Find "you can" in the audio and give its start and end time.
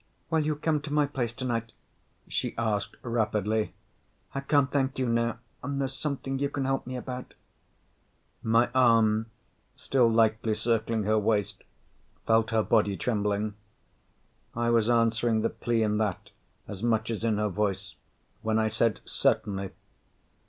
6.39-6.65